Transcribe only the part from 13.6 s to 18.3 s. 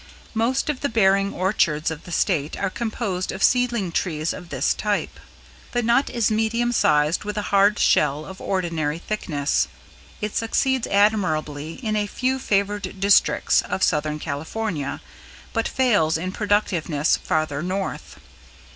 (of Southern California) but fails in productiveness farther North.